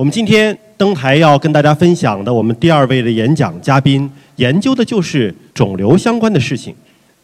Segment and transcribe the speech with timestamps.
[0.00, 6.74] 我们今天登台要跟大家分享的，我们第二位的演讲嘉宾，研究的就是肿瘤相关的事情。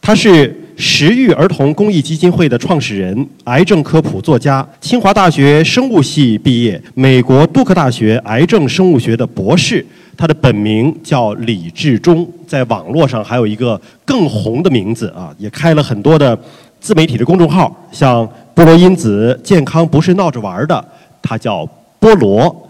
[0.02, 9.82] 他是食育儿童公益基金会的创始人，癌症科普作家，清华大学生物系毕业，美国杜克大学癌症生物学的博士。
[10.14, 16.38] 他的本名叫李志忠，在网络上还有一个更红的名字啊，也开了很多的
[16.78, 20.84] 自媒体的公众号，像菠萝因子健康不是闹着玩的，
[21.22, 21.66] 他叫
[21.98, 22.64] 菠萝。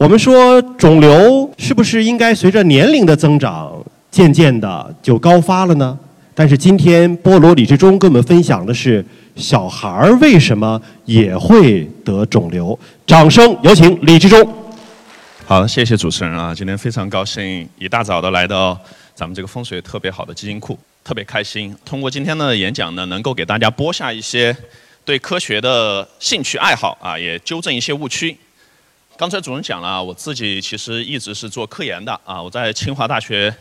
[0.00, 3.70] 我们说肿瘤是不是应该随着年龄的增长，
[4.10, 5.96] 渐渐的就高发了呢？
[6.34, 9.04] 但是今天菠萝李志忠跟我们分享的是
[9.36, 12.76] 小孩儿为什么也会得肿瘤。
[13.06, 14.42] 掌声有请李志忠。
[15.44, 16.54] 好，谢谢主持人啊！
[16.54, 18.78] 今天非常高兴一大早的来到
[19.14, 21.76] 咱们这个风水特别好的基金库，特别开心。
[21.84, 24.56] 通过今天的演讲呢，能够给大家播下一些
[25.04, 28.34] 对科学的兴趣爱好啊，也纠正一些误区。
[29.20, 32.40] 刚才主任讲了啊，我自己其实一直是做科研的啊。
[32.40, 33.54] 我在清华大学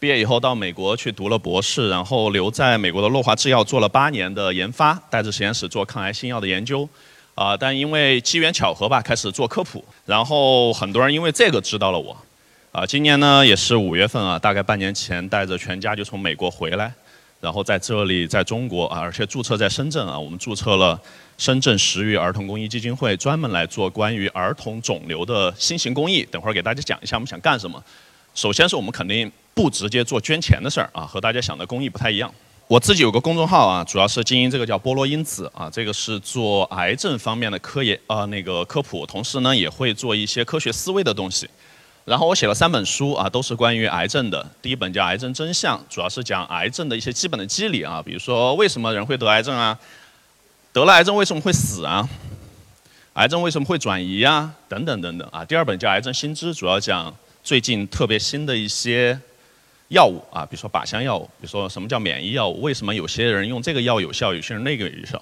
[0.00, 6.88] 毕业以后，到美国去读了博士，然后留在美国的诺华制药做了八年的研发，带着实验室做抗癌新药的研究。
[7.34, 12.16] 啊，但因为机缘巧合吧，开始做科普，然后很多人因为这个知道了我。
[12.70, 16.90] 啊，今年呢也是五月份啊，大概半年前带着全家就从美国回来，
[17.42, 20.98] 然后在这里在中国啊，而且注册在深圳啊，我们注册了。
[21.38, 27.82] 深圳食育儿童公益基金会专门来做关于儿童肿瘤的新型公益，等会儿给大家讲一下我们想干什么。
[28.32, 32.32] 首先是我们肯定不直接做捐钱的事儿啊，和大家想的公益不太一样。
[32.68, 41.50] 我自己有个公众号啊，主要是经营这个叫菠萝因子啊，这个是做癌症方面的科研啊那个科普，同时呢也会做一些科学思维的东西。
[42.04, 44.44] 然后我写了三本书啊，都是关于癌症的。
[44.60, 49.78] 第一本叫《癌症真相》，主要是讲癌症的一些基本的机理啊，比如说为什么人会得癌症啊。
[50.72, 52.08] 得了癌症为什么会死啊？
[53.12, 54.50] 癌症为什么会转移啊？
[54.68, 55.44] 等等等等啊！
[55.44, 57.14] 第二本叫《癌症新知》，主要讲
[57.44, 59.20] 最近特别新的一些
[59.88, 65.20] 药物啊，比如说靶向药物，比如说什么叫免疫药物，为什么有些人用这个药有效，有些人那个有效？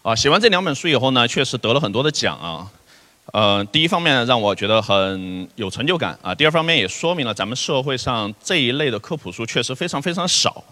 [0.00, 2.66] 啊，写完这两本书以后呢，确实得了很多的奖啊。
[3.32, 10.64] 呃，第一方面让我觉得很有成就感啊，第二方面也说明了咱们社会上这一类的科普书确实非常非常少。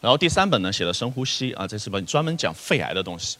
[0.00, 3.36] 然后第三本呢写的深呼吸啊，这是本专门讲肺癌的东西。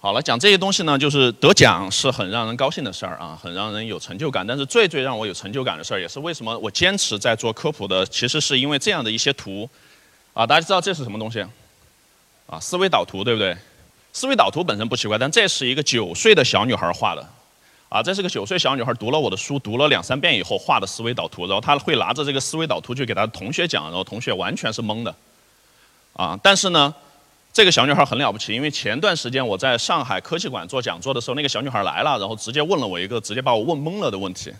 [0.00, 4.46] 好了，讲这些东西呢，就是得奖是很让人高兴的事儿啊，很让人有成就感。
[4.46, 9.68] 但是最最让我有成就感的事儿，也是为什么我坚持在做科普的，其实是因为这样的一些图
[10.32, 11.44] 啊，大家知道这是什么东西？
[12.46, 13.56] 啊，思维导图对不对？
[14.14, 17.28] 思维导图本身不奇怪，但这是一个九岁的小女孩画的
[17.88, 25.12] 啊，这是个九岁小女孩读了我的书，读了两三遍以后画的思维导图，然后她会拿着这个思维导图去给她同学讲，然后同学完全是懵的。
[26.12, 26.94] 啊，但是呢，
[27.52, 34.52] 这个小女孩很了不起，因为前段时间我在上海科技馆做讲座的时候，那个小女孩来了，然后直接问了我一个直接把我问懵了的问题，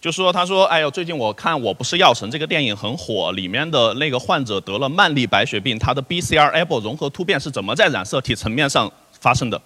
[0.00, 8.90] 就说他说，哎呦，最近我看《我不是药神》这个电影很火，里面的那个患者得了慢粒白血病，他的 BCR-ABL 融合突变是怎么在染色体层面上
[9.20, 9.60] 发生的？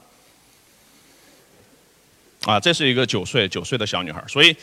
[2.45, 4.57] 啊，这是一个九岁九岁的小女孩，所以。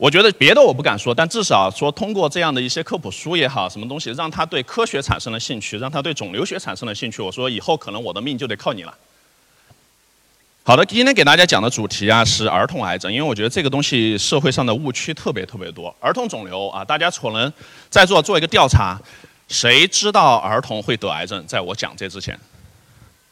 [0.00, 7.20] 我觉得别的我不敢说，但至少说通过这样的一些科普书也好，什么东西让他对科学产生了兴趣，让他对肿瘤学产生了兴趣。
[7.20, 8.96] 我说以后可能我的命就得靠你了。
[10.62, 15.94] 好的，今天给大家讲的主题啊是儿童癌症，因为我觉得这个东西社会上的误区特别特别多。
[15.98, 17.50] 儿童肿瘤啊，大家可能
[17.88, 19.00] 在座做一个调查，
[19.48, 21.44] 谁知道儿童会得癌症？
[21.46, 22.38] 在我讲这之前，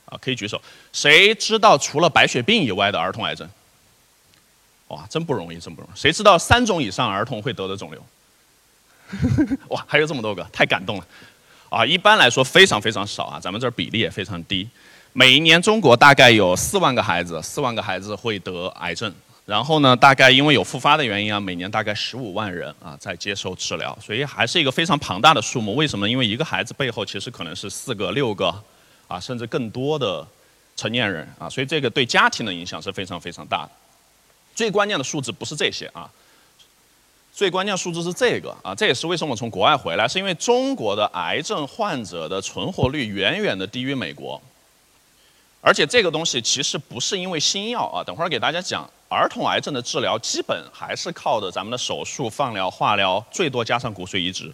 [0.06, 0.60] 啊可以举手。
[0.90, 3.48] 谁知道除了白血病以外的儿童癌症？
[4.88, 5.98] 哇，真不容易，真不容易。
[5.98, 8.02] 谁知道三种以上儿童会得的肿瘤？
[9.68, 11.06] 哇，还有这么多个，太感动了。
[11.68, 14.68] 啊，一般来说非常非常少啊，咱们这儿比例也非常低。
[15.12, 19.12] 每一年中国大概有四万个孩子，四万个孩子会得癌症。
[19.44, 25.74] 然后呢，大概因为有复发的原因啊，每年大概十五万人啊在接受治疗，所以还是一个非常庞大的数目。
[25.74, 26.06] 为什么？
[26.08, 28.54] 因为一个孩子背后其实可能是四个、六个
[29.06, 30.26] 啊，甚至更多的
[30.76, 33.70] 成年人啊，所以这个对家庭的影响是非常非常大的。
[34.54, 36.10] 最关键的数字不是这些啊，
[37.38, 44.42] 最关键数字是这个啊，这也是为什么我从国外回来，是因为中国的癌症患者的存活率远远的低于美国，
[45.60, 54.52] 而且这个东西其实不是因为新药啊，等会儿给大家讲，儿童癌症的治疗基本还是靠的咱们的手术、放疗、化疗，最多加上骨髓移植，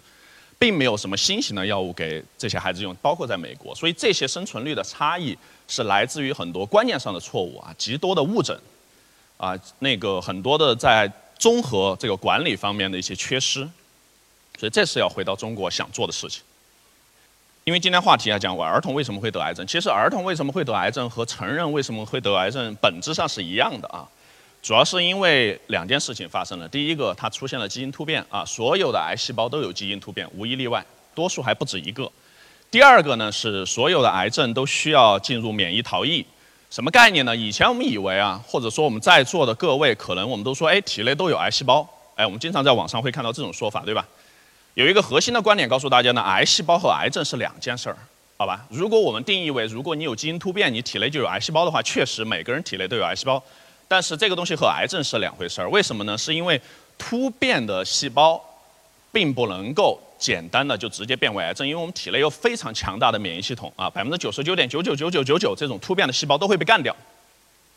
[0.59, 5.35] 并没有什么新型的药物给这些孩子用，包括在美国，所以这些生存率的差异
[5.67, 8.55] 是来自于很多观念上的错误啊，极多的误诊。
[9.37, 13.61] 啊，那个很多的在综合这个管理方面的一些缺失，
[14.59, 16.41] 所以这是要回到中国想做的事情。
[17.63, 19.65] 因为今天话题要讲我，儿童为什么会得癌症？
[19.65, 24.07] 其实儿童为什么会得癌症和成人为什么会得癌症本质上是一样的啊。
[24.61, 26.67] 主要是因为两件事情发生了。
[26.67, 32.11] 第一个，它出现了基因突变啊，所有的癌细胞都有基因突变，无一例外，多数还不止一个。
[32.71, 36.25] 第二个呢，是所有的癌症都需要进入免疫逃逸。
[36.75, 37.33] 什么概念呢？
[37.33, 41.87] 以前我们以为啊，或者说我们在座的各位，可能我们都说，哎，体内都有癌细胞。
[42.15, 44.05] 哎，我们经常在网上会看到这种说法，对吧？
[44.73, 47.95] 有一个核心的观点告诉大家呢，癌细胞和癌症是两件事儿，
[48.35, 48.65] 好吧？
[48.69, 53.41] 如果我们定义为，如果你有基因突变，你体内就有癌细胞的话，确实每个人体内都有癌细胞。
[53.87, 56.17] 但是这个东西和癌症是两回事儿，为什么呢？
[56.17, 56.59] 是因为
[56.97, 58.43] 突变的细胞
[59.15, 66.93] 并不能够简单的就直接变为癌症，因为我们体内有非常强大的免疫系统啊，百分之九十九点九九九九九九这种突变的细胞都会被干掉，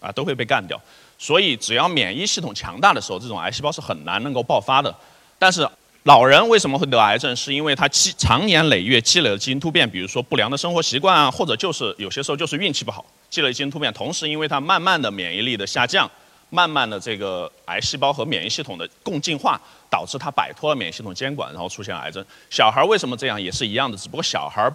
[0.00, 0.76] 啊，都会被干掉。
[1.16, 4.92] 所以只要免疫系统强大的时候，这种癌细胞是很难能够爆发的。
[5.38, 5.64] 但是
[6.02, 7.36] 老人为什么会得癌症？
[7.36, 13.06] 是因为他积长年累月积累了基因突变，比如说不良的生活习惯啊，或者就是有些时候就是运气不好。
[13.30, 16.10] 积累基因突变，同时因为它慢慢的免疫力的下降，
[16.50, 22.24] 慢慢的这个癌细胞和免疫系统的共进化，导致他摆脱了免疫系统监管，然后出现癌症。
[22.50, 24.70] 小孩为什么这样也是一样的，只不过小孩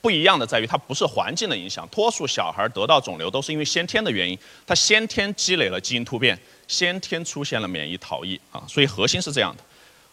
[0.00, 9.62] 不一样的在于它不是环境的影响，多数小孩得到肿瘤都是因为先天的原因，他先天积累了基因突变，先天出现了免疫逃逸啊，所以核心是这样的。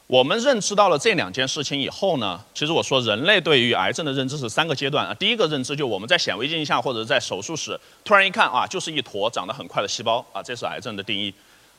[0.08, 5.14] 我们认知到了这两件事情以后呢，其实我说人类对于癌症的认知是三个阶段啊。
[5.14, 11.34] 第一个认知就我们在显微镜下或者在手术室突然一看啊，就是一坨长得很快的细胞啊，这是癌症的定义。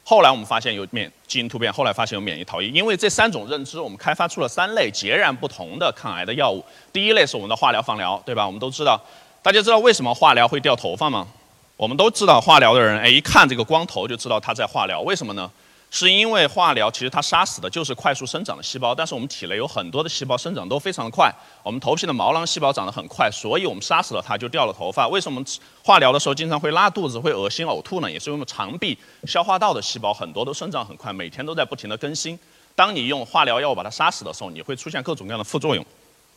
[0.08, 2.72] 后来我们发现有免基因突变，后来发现有免疫逃逸。
[2.72, 6.64] 因为这三种认知，我们开发出了三类截然不同的抗癌的药物。
[6.90, 8.46] 第一类是我们的化疗、放疗，对吧？
[8.46, 8.99] 我们都知道，
[9.43, 11.28] 大家知道为什么化疗会掉头发吗？
[11.76, 15.50] 我们都知道化疗的人，哎，一看这个光头就知道他在化疗，为什么呢？
[15.90, 21.32] 是因为化疗其实它杀死的就是快速生长的细胞，但是我们体内有很多的细胞生长都非常的快，
[21.62, 25.08] 我们头皮的毛囊细胞长得很快，所以我们杀死了它就掉了头发。
[25.08, 25.43] 为什么
[25.82, 28.11] 化疗的时候经常会拉肚子、会恶心、呕吐呢？
[28.11, 32.38] 也是因为肠壁、消化道的细胞很多都生长很快，每天都在不停的更新。
[32.76, 35.84] 当你用化疗药物把它杀死的时候，你会出现各种各样的副作用，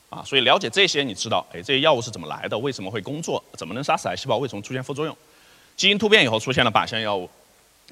[0.10, 2.58] 啊，所以了解这些，你知道，哎，这些药物是怎么来的？
[2.58, 3.44] 为什么会工作？
[3.58, 4.38] 怎么能杀死癌细胞？
[4.38, 5.16] 为什么出现副作用？
[5.76, 7.30] 基因突变以后出现了靶向药物。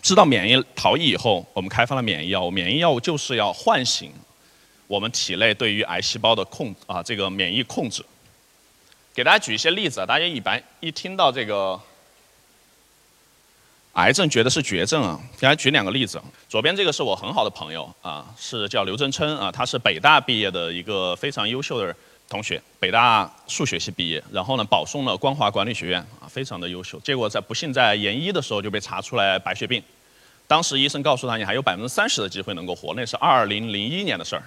[0.01, 2.51] 知道免疫逃逸以后，我们开发了免疫药物。
[2.51, 4.11] 免疫药物就是要唤醒
[4.87, 8.03] 我们体内对于癌细胞的控啊，这个免疫控制。
[9.13, 11.79] 给大家举一些例子啊，大家一般一听到这个
[13.93, 15.19] 癌症，觉得是绝症啊。
[15.33, 21.95] 给大家举两个例子，左边这个是我很好的朋友啊，是叫刘振琛啊，他是北大毕业的一个非常优秀的人
[22.29, 26.99] 同学，北大数学系毕业，然后呢保送了光华管理学院啊，非常的优秀。
[26.99, 29.81] 结果在不幸在研一的时候就被查出来白血病，
[30.47, 34.43] 当时医生告诉他你还有百分之三十的机会能够活，那是二零零一年的事儿。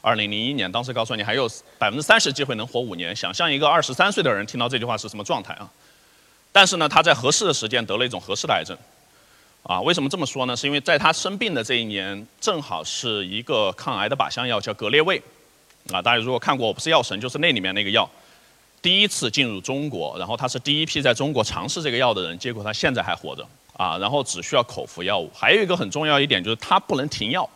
[0.00, 1.46] 二零零一年，当时告诉你还有
[1.78, 5.68] 百分之三十机会能活五年，想象一个二十三岁的人听到这句话是什么状态啊？
[6.50, 8.74] 但是呢，他在合适的时间得了一种合适的癌症，
[9.64, 10.56] 啊，为什么这么说呢？
[10.56, 15.20] 是因为在他生病的这一年，正好是一个抗癌的靶向药叫格列卫。
[15.92, 18.08] 啊，大家如果看过《我不是药神》，就是那里面那个药，
[18.82, 23.46] 第一次进入中国，然后他是第一批在中国尝试这个药的人，结果他现在还活着
[23.76, 25.30] 啊，然后只需要口服药物。
[25.34, 27.48] 还有一个很重要一点就是他不能停药，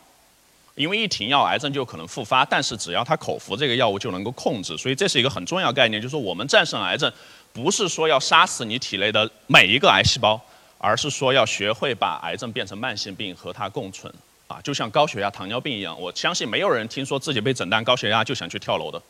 [0.74, 7.12] 因为一停药癌症就可能复发，但是只要他口服这个药物就能够控制，所以这是一个很重要概念，就是我们战胜癌症，
[7.52, 10.40] 不是说要杀死你体内的每一个癌细胞，
[10.78, 14.10] 而是说要学会把癌症变成慢性病和它共存。
[14.52, 19.00] 啊，就像高血压、糖尿病一样，我相信没有人听说自己被诊断高血压就想去跳楼的，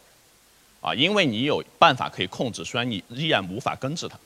[0.81, 4.17] 啊，因为你有办法可以控制，虽然你依然无法根治它。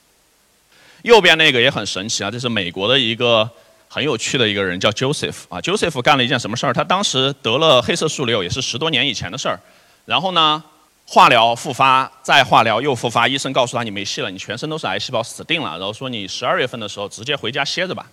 [1.01, 3.49] 右边那个也很神奇啊，这是美国的一个
[3.87, 6.73] 很有趣的一个人，叫 Joseph 啊，Joseph 干了一件什么事儿？
[6.73, 9.59] 他当时得了黑色素瘤，也是十多年以前的事儿。
[10.05, 10.63] 然后呢，
[11.07, 15.71] 化疗复发，再化疗又复发，医生告诉他你没戏了，你全身都是癌细胞，死定了。
[15.77, 18.05] 然后说你十二月份的时候直接回家歇着吧。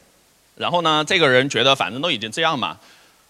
[0.57, 2.79] 然后呢，这个人觉得反正都已经这样嘛。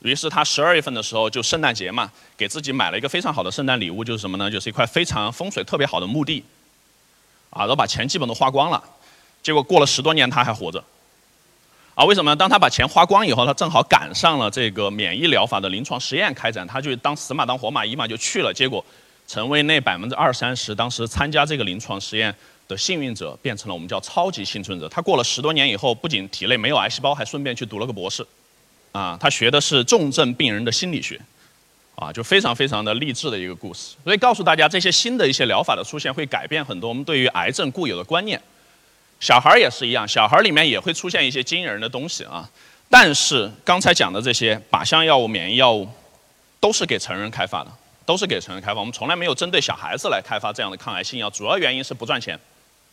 [0.01, 4.51] 于是他十二月份的时候，就圣诞节嘛，给自己买了一个非常好的圣诞礼物，就是什么呢？
[4.51, 6.45] 就是一块非常风水特别好的墓地，
[7.49, 8.85] 啊，然后把钱基本都花光了。
[9.43, 10.85] 结果过了十多年他还活着，
[11.95, 12.37] 啊，为什么？
[12.37, 18.53] 当他把钱花光以后，他正好赶上了这个免疫疗法的临床实验开展，他就当死马当活马医嘛，就去了。
[18.53, 18.85] 结果
[19.27, 22.35] 成为那百分之二三十当时参加这个临床实验
[22.67, 24.89] 的幸运者，变成了我们叫超级幸存者。
[24.89, 28.27] 他过了十多年以后，不仅体内没有癌细胞，还顺便去读了个博士。
[28.93, 31.21] 啊，他学的是重症病人的心理学，
[31.97, 33.97] 啊，就非常非常的励志的一个故事。
[34.05, 38.41] 所以告诉大家，这些新的一些疗法的出现，会改变很多我们对于癌症固有的观念。
[39.19, 42.49] 小孩儿也是一样，小孩儿里面也会出现一些惊人的东西啊。
[42.89, 45.89] 但是刚才讲的这些靶向药物、免疫药物，
[46.61, 47.71] 都是给成人开发的，
[48.07, 48.79] 都是给成人开发。
[48.79, 52.39] 我们从来没有针对小孩子来开发这样的抗癌新药，主要原因是不赚钱，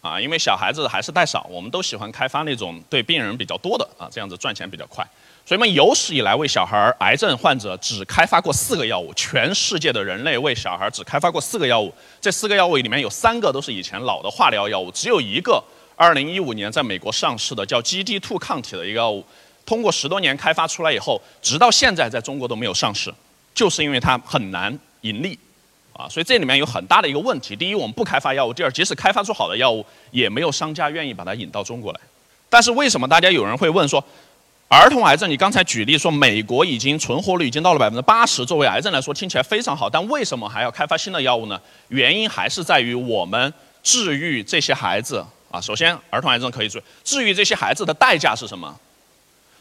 [0.02, 5.08] 啊，因为小孩子还是带少，我们都喜欢开发那种对病人比较多的啊，这样子赚钱比较快。
[5.46, 11.94] 所以，我们有史以来为小孩癌症患者只开发过四个药物，全世界的人类为小孩只开发过四个药物。
[12.20, 15.64] 这四个药物里面有三个都是以前老的化疗药物，只有一个
[15.98, 19.24] 2015年在美国上市的叫 GD2 抗体的一个药物，
[19.66, 23.14] 通过十多年开发出来以后，直到现在在中国都没有上市，
[23.54, 25.38] 就是因为它很难盈利，
[25.94, 27.56] 啊，所以这里面有很大的一个问题。
[27.56, 32.00] 第一，我们不开发药物；第二，即使开发出好的药物，也没有商家愿意把它引到中国来。
[32.50, 34.04] 但是为什么大家有人会问说？
[34.74, 41.60] 儿童癌症，你刚才举例说美国已经存活率已经到了百分之八十，作为癌症来说听起来非常好，但为什么还要开发新的药物呢？
[41.90, 45.22] 原因还是在于我们治愈这些孩子
[45.52, 45.60] 啊。
[45.60, 48.74] 首先，儿童癌症可以治，治愈这些孩子的代价是什么？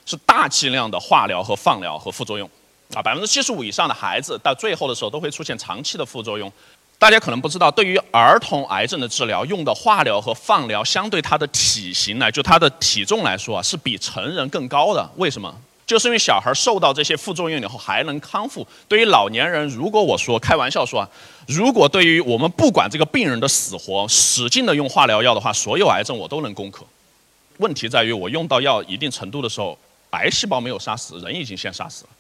[0.07, 2.49] 是大剂量的化疗和放疗和副作用
[2.95, 3.03] 啊。
[3.03, 6.51] 百分之七十五以上的孩子到最后的时候都会出现长期的副作用。
[6.99, 15.11] 大家可能不知道，对于儿童癌症的治疗用的化疗和放疗，相对它的体型来，就它的体重来说啊，是比成人更高的。
[15.17, 15.55] 为什么？
[15.87, 18.65] 就是因为小孩受到这些副作用以后还能康复。
[18.87, 21.09] 对于老年人，如果我说开玩笑说啊，
[21.49, 26.85] 如果对于我们不管这个病人的死活，使劲的用化疗药的话，所有癌症我都能攻克。
[27.57, 29.77] 问题在于我用到药一定程度的时候，
[30.11, 32.11] 癌细胞没有杀死，人已经先杀死了。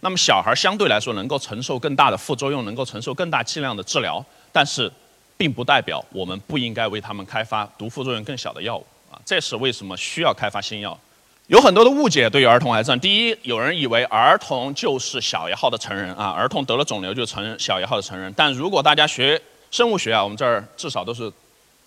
[0.00, 4.90] 那么小孩相对来说能够承受更大的副作用，能够承受更大剂量的治疗，但是，
[5.36, 9.20] 并不代表我们不应该为他们开发毒副作用更小的药物啊！
[9.24, 10.98] 这是为什么需要开发新药。
[11.46, 18.32] 有很多的误解对于儿童癌症，第一，有人以为儿童就是小一号的成人啊，儿童得了肿瘤就成小一号的成人。
[18.36, 19.40] 但如果大家学
[19.70, 21.32] 生物学啊，我们这儿至少都是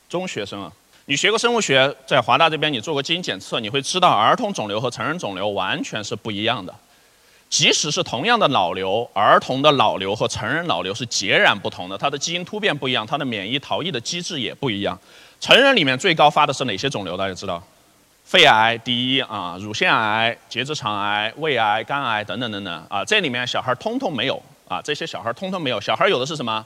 [0.10, 0.72] 中学生啊，
[1.06, 6.74] 你学过生物学，在华大这边你做过基因检测，你会知道儿童肿瘤和成人肿瘤完全是不一样的。
[7.54, 15.00] 即使是同样的脑瘤，儿童的脑瘤和成人脑瘤是截然不同的，它的基因突变不一样，它的免疫逃逸的机制也不一样。
[15.40, 17.16] 成人里面最高发的是哪些肿瘤？
[17.16, 17.62] 大家知道？
[18.24, 25.80] 肺癌第一啊，乳腺癌、结直肠癌、胃癌、肝癌等等等等啊，这里面小孩通通没有啊，这些小孩通通没有。
[25.80, 26.66] 小孩有的是什么？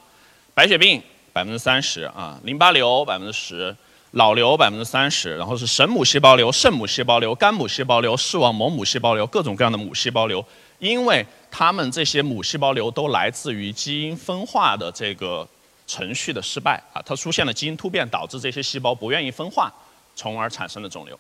[0.54, 1.04] 白血病
[1.34, 3.76] 百分之三十啊，淋巴瘤百分之十，
[4.12, 10.44] 脑瘤百分之三十，然后是神母细胞瘤、肾母细胞瘤、肝母细胞瘤、视网膜母细胞瘤，各种各样的母细胞瘤。
[10.80, 15.48] 因为他们这些母细胞瘤都来自于基因分化的这个
[15.88, 19.72] 程序的失败啊，它出现了基因突变，导致这些细胞不愿意分化，
[20.16, 21.20] 从而产生了肿瘤。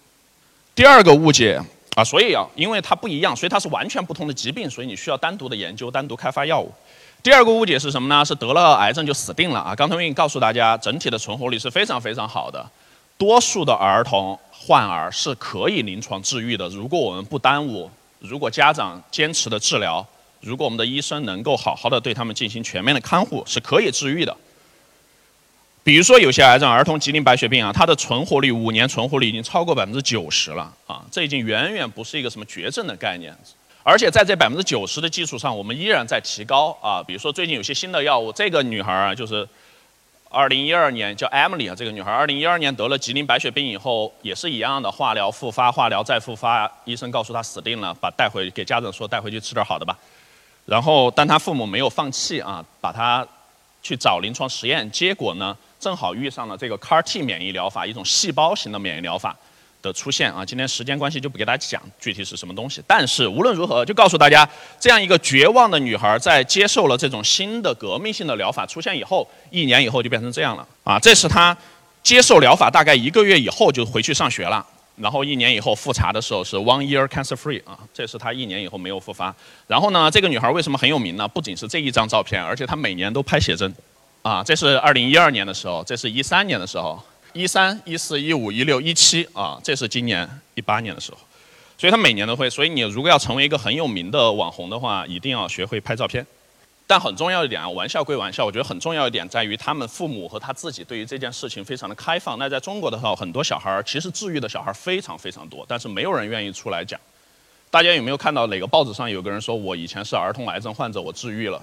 [0.75, 1.59] 第二个误解
[1.95, 6.71] 啊，所以啊，因为它不一样，所以它是完全不同的疾病，所以你需要单独的研究，单独开发药物。
[7.27, 8.23] 第二个误解是什么呢？
[8.23, 9.75] 是得了癌症就死定了啊？
[9.75, 12.65] 刚才我已经告诉大家，整体的存活率是非常非常好的，
[13.17, 17.91] 多数的儿童患儿是可以临床治愈的，如果我们不耽误。
[18.19, 20.07] 如果家长坚持的治疗，
[20.39, 24.33] 如果我们的医生能够好好的对他们进行全面的看护，是可以治愈的。
[25.83, 33.37] 比如说有些癌症，儿童吉林白血病啊，它的存活率五年存活率已经超过百分之九十了啊，这已经远远不是一个什么绝症的概念。
[33.89, 37.01] 而且在这百分之九十的基础上，我们依然在提高啊。
[37.01, 39.47] 比如说最近有些新的药物，这个女孩啊就是。
[40.29, 49.97] 二零一二年叫 Emily 啊，这个女孩儿，二零一二年得了吉林白血病以后，也是一样的，化疗复发，化疗再复发，医生告诉她死定了，把带回给家长说带回去吃点好的吧。
[50.65, 53.25] 然后，但她父母没有放弃啊，把她
[53.81, 59.33] 去找临床实验，结果呢，正好遇上了这个 CAR-T 免疫疗法，一种细胞型的免疫疗法。
[59.81, 62.81] 的出现啊，今天时间关系就不给大家讲具体是什么东西。
[62.87, 64.47] 但是无论如何，就告诉大家，
[64.79, 70.99] 这样一个绝望的女孩在接受了这种新的革命性的疗法出现以后，一年以后就变成这样了啊。
[70.99, 71.55] 这是她
[72.01, 74.65] 接受疗法大概一个月以后就回去上学了，
[74.95, 79.33] 然后一年以后复查的时候是 one year cancer free 啊，这是她一年以后没有复发。
[79.67, 81.27] 然后呢，这个女孩为什么很有名呢？
[81.27, 83.73] 不仅是这一张照片，而且她每年都拍写真
[84.21, 84.43] 啊。
[84.43, 87.01] 这是二零一二年的时候，这是一三年的时候。
[87.37, 91.19] 一三一四一五一六一七啊，这是今年一八年的时候，
[91.77, 92.49] 所以他每年都会。
[92.49, 96.25] 所以你如果要成为一个很有名的网红的话，一定要学会拍照片。
[96.87, 102.39] 但很重要一点啊，玩笑归玩笑，我觉得很重要一点在于他们父母和他自己对于这件事情非常的开放。
[102.39, 106.99] 那在中国的话，很多小孩儿其实治愈的小孩儿非常非常多，但是没有人愿意出来讲。
[107.69, 111.61] 大家有没有看到哪个报纸上有个人说我以前是儿童癌症患者，我治愈了？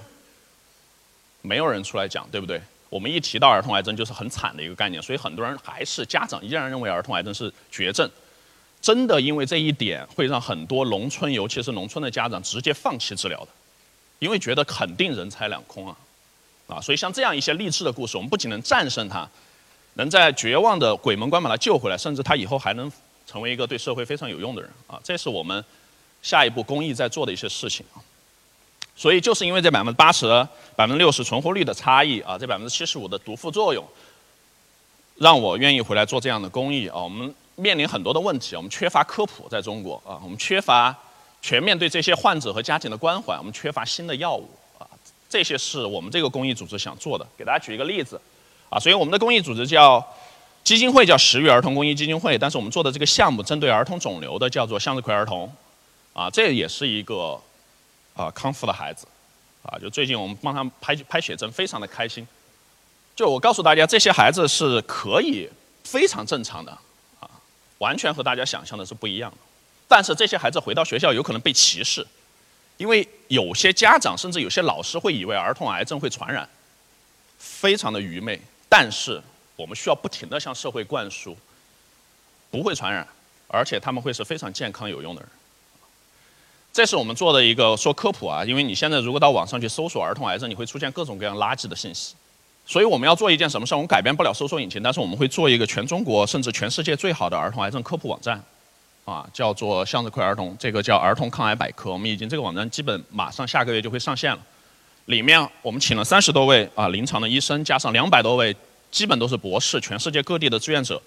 [1.41, 2.61] 没有人出来讲，对不对？
[2.95, 8.09] 我们一提到儿童癌症，就是很惨的一个概念，所以很多人还是家长依然认为儿童癌症是绝症。
[8.81, 13.47] 真的因为这一点，会让很多农村，尤其是农村的家长直接放弃治疗的，
[14.19, 15.97] 因为觉得肯定人财两空啊，
[16.67, 19.29] 啊，所以像这样一些励志的故事，我们不仅能战胜它，
[19.95, 22.89] 能在绝望的鬼门关把他救回来，甚至他以后还能
[23.27, 25.61] 成为一个对社会非常有用的人啊，这是我们
[26.21, 27.99] 下一步公益在做的一些事情啊。
[28.95, 30.25] 所以就是因为这百分之八十、
[30.75, 33.83] 百分之六十存活率的差异啊，这百分之七十五的毒副作用，
[35.17, 37.03] 让我愿意回来做这样的公益啊。
[37.03, 40.95] 我们面临很多的问题，我们缺乏科普，在中国啊，我们缺乏
[41.41, 44.87] 全面对这些患者和家庭的关怀，我们缺乏新的药物啊，
[45.29, 47.27] 这些是我们这个公益组织想做的。
[47.37, 48.19] 给大家举一个例子
[48.69, 50.01] 啊，所以我们的公益组织叫
[50.63, 55.51] 基金会，叫十育儿童公益基金会，但是我们做的这个项目针对儿童肿瘤的，叫做向日葵儿童
[56.13, 57.39] 啊，这也是一个
[58.15, 59.05] 啊康复的孩子
[59.61, 62.25] 啊，就最近我们帮他们拍拍写真，非常的开心。
[63.15, 65.49] 就我告诉大家，这些孩子是可以
[65.83, 66.71] 非常正常的，
[67.19, 67.29] 啊，
[67.77, 69.37] 完全和大家想象的是不一样的。
[69.87, 72.05] 但是这些孩子回到学校有可能被歧视，
[72.77, 76.47] 因为有些家长甚至有些老师会以为儿童癌症会传染，
[77.37, 78.39] 非常的愚昧。
[78.67, 79.21] 但是
[79.55, 81.37] 我们需要不停的向社会灌输，
[82.51, 83.07] 不会传染，
[83.47, 85.29] 而且他们会是非常健康有用的人。
[86.75, 92.13] 这是我们做的一个说科普啊，因为你现在如果到网上去搜索儿童癌症，你会出现各种各样垃圾的信息。
[92.65, 93.73] 所以我们要做一件什么事？
[93.73, 98.43] 我们改变不了搜索引擎，但是我们会做一个全中国甚至全世界最好的儿童癌症科普网站，
[99.05, 101.93] 啊，叫做向日葵儿童，这个叫儿童抗癌百科。
[101.93, 104.39] 我们已经这个网站基本马上下个月就会上线了。
[105.05, 108.53] 里面我们请了三十多位啊临床的医生，加上两百多位
[108.91, 111.01] 基本都是博士，全世界各地的志愿者，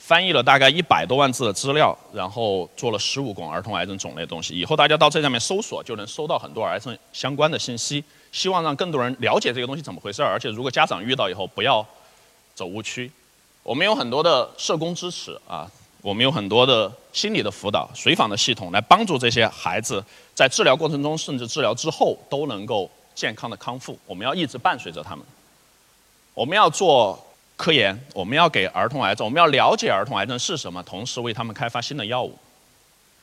[0.00, 4.58] 翻译了大概一百多万字的资料，然后做了十五种儿童癌症种类的东西。
[4.58, 8.02] 以后大家到这上面搜索，就能搜到很多癌症相关的信息。
[8.32, 11.84] 希望让更多人了解这个东西怎么回事儿，而且如果家长遇到以后不要
[12.54, 13.10] 走误区。
[13.62, 20.02] 我们有很多的社工支持啊，我们有很多的心理的辅导、随访的系统来帮助这些孩子
[20.34, 23.98] 在治疗过程中，甚至治疗之后都能够健康的康复。
[24.06, 25.24] 我们要一直伴随着他们。
[26.32, 27.18] 我们要做
[27.60, 32.38] 科研，我们要给儿童癌症，我们要了解儿童癌症是什么，同时为他们开发新的药物。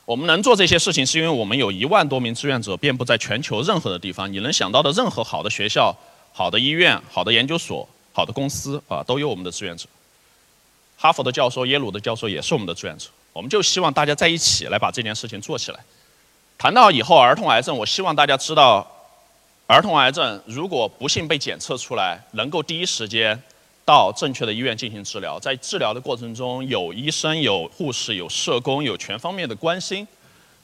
[0.05, 4.31] 我们能做这些事情，是因为我们有一万多名志愿者，遍布在全球任何的地方。
[4.31, 5.91] 你能想到的任何好的学校、
[6.31, 9.87] 好的医院、好的研究所、好的公司啊，都有我们的志愿者。
[10.99, 13.07] 哈佛的教授、耶鲁的教授也是我们的志愿者。
[13.33, 15.79] 我们就希望大家在一起来把这件事情做起来。
[16.59, 18.87] 谈到以后儿童癌症，我希望大家知道，
[19.65, 23.41] 儿童癌症如果不幸被检测出来，能够第一时间。
[23.87, 30.05] 到正确的医院进行治疗，在治疗的过程中，有医生、有护士、有社工，有全方面的关心。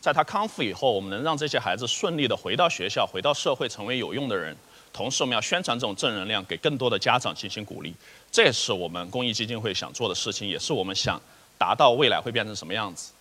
[0.01, 4.53] 在他康复以后，我们能让这些孩子顺利的回到学校、回到社会，成为有用的人。
[4.91, 7.95] 同时，我们要宣传这种正能量，给更多的家长进行鼓励。
[8.29, 11.17] 这也是我们公益基金会想做的事情，也是我们想
[11.57, 13.13] 达到未来会变成什么样子。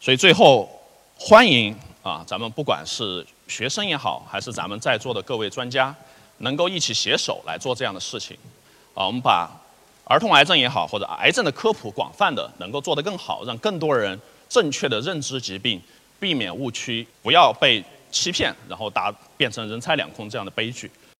[0.00, 0.68] 所以，最后
[1.16, 5.94] 欢迎啊，咱们不管是学生也好，还是咱们在座的各位专家，
[6.38, 8.36] 能够一起携手来做这样的事情。
[8.96, 9.48] 啊，我们把
[10.04, 15.78] 儿童癌症也好，或者癌症的科普广泛的能够做得更好，让更多人正确的认知疾病，
[16.18, 20.90] 避免误区，不要被欺骗，然后达变成人财两空这样的悲剧。